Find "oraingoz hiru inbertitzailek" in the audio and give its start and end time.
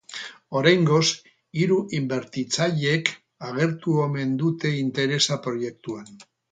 0.61-3.13